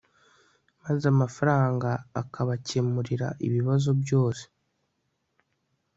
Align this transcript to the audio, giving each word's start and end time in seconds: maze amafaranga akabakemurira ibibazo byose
maze 0.83 1.05
amafaranga 1.13 1.89
akabakemurira 2.21 3.27
ibibazo 3.47 3.89
byose 4.01 4.43